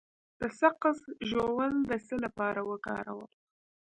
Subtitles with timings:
[0.39, 0.97] د سقز
[1.29, 3.31] ژوول د څه لپاره وکاروم؟